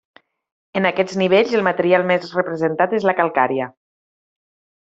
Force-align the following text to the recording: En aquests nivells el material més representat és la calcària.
En 0.79 0.89
aquests 0.89 1.19
nivells 1.23 1.53
el 1.59 1.63
material 1.69 2.07
més 2.13 2.27
representat 2.39 2.99
és 3.01 3.09
la 3.11 3.17
calcària. 3.23 3.73